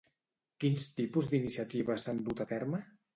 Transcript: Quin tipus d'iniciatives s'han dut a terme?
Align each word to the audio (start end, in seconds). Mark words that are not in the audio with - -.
Quin 0.63 0.79
tipus 1.01 1.27
d'iniciatives 1.33 2.07
s'han 2.07 2.23
dut 2.31 2.41
a 2.47 2.49
terme? 2.53 2.81